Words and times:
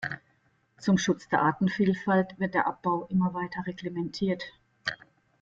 Zum 0.79 0.97
Schutz 0.97 1.29
der 1.29 1.43
Artenvielfalt 1.43 2.39
wird 2.39 2.55
der 2.55 2.65
Abbau 2.65 3.05
immer 3.11 3.35
weiter 3.35 3.67
reglementiert. 3.67 4.43